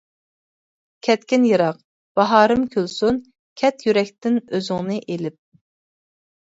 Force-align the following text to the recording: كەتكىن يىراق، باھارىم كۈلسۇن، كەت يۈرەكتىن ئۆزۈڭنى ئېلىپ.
كەتكىن 1.07 1.45
يىراق، 1.49 1.83
باھارىم 2.21 2.65
كۈلسۇن، 2.77 3.23
كەت 3.63 3.89
يۈرەكتىن 3.91 4.45
ئۆزۈڭنى 4.47 5.01
ئېلىپ. 5.07 5.43